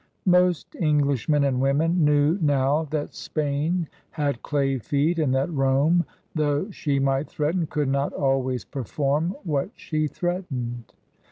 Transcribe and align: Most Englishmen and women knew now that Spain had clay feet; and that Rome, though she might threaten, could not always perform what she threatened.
Most 0.25 0.75
Englishmen 0.77 1.43
and 1.43 1.61
women 1.61 2.03
knew 2.03 2.39
now 2.41 2.85
that 2.85 3.13
Spain 3.13 3.87
had 4.09 4.41
clay 4.41 4.79
feet; 4.79 5.19
and 5.19 5.31
that 5.35 5.53
Rome, 5.53 6.05
though 6.33 6.71
she 6.71 6.97
might 6.97 7.27
threaten, 7.29 7.67
could 7.67 7.87
not 7.87 8.11
always 8.11 8.65
perform 8.65 9.35
what 9.43 9.69
she 9.75 10.07
threatened. 10.07 10.91